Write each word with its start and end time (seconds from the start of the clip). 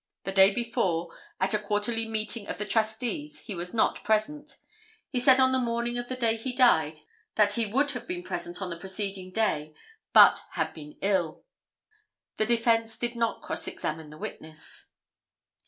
The 0.23 0.31
day 0.31 0.49
before, 0.51 1.15
at 1.39 1.53
a 1.53 1.59
quarterly 1.59 2.07
meeting 2.07 2.47
of 2.47 2.57
the 2.57 2.65
trustees, 2.65 3.41
he 3.41 3.53
was 3.53 3.71
not 3.71 4.03
present. 4.03 4.57
He 5.11 5.19
said 5.19 5.39
on 5.39 5.51
the 5.51 5.59
morning 5.59 5.95
of 5.99 6.07
the 6.07 6.15
day 6.15 6.37
he 6.37 6.55
died 6.55 7.01
that 7.35 7.53
he 7.53 7.67
would 7.67 7.91
have 7.91 8.07
been 8.07 8.23
present 8.23 8.63
on 8.63 8.71
the 8.71 8.77
preceding 8.79 9.29
day, 9.31 9.75
but 10.11 10.41
had 10.53 10.73
been 10.73 10.97
ill." 11.03 11.43
The 12.37 12.47
defence 12.47 12.97
did 12.97 13.15
not 13.15 13.43
cross 13.43 13.67
examine 13.67 14.09
the 14.09 14.17
witness. 14.17 14.91